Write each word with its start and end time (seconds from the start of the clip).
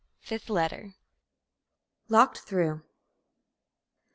FIFTH 0.19 0.49
LETTER. 0.49 0.95
LOCKED 2.09 2.39
THROUGH. 2.39 2.81